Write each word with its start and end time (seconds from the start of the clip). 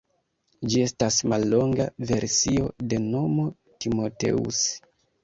Ĝi 0.73 0.79
estas 0.85 1.19
mallonga 1.33 1.87
versio 2.11 2.71
de 2.95 2.99
nomo 3.05 3.47
Timoteus. 3.85 4.65